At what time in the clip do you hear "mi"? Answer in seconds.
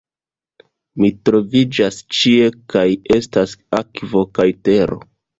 1.01-1.09